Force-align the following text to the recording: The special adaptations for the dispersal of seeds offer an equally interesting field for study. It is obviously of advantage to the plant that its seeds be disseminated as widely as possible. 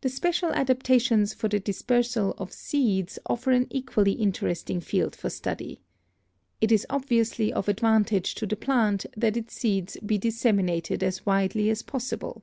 The 0.00 0.08
special 0.08 0.50
adaptations 0.52 1.32
for 1.32 1.46
the 1.46 1.60
dispersal 1.60 2.34
of 2.38 2.52
seeds 2.52 3.20
offer 3.26 3.52
an 3.52 3.68
equally 3.70 4.10
interesting 4.14 4.80
field 4.80 5.14
for 5.14 5.30
study. 5.30 5.80
It 6.60 6.72
is 6.72 6.88
obviously 6.90 7.52
of 7.52 7.68
advantage 7.68 8.34
to 8.34 8.46
the 8.46 8.56
plant 8.56 9.06
that 9.16 9.36
its 9.36 9.54
seeds 9.54 9.96
be 10.04 10.18
disseminated 10.18 11.04
as 11.04 11.24
widely 11.24 11.70
as 11.70 11.82
possible. 11.82 12.42